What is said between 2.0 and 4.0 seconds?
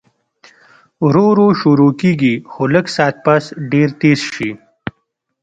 کيږي خو لږ ساعت پس ډېر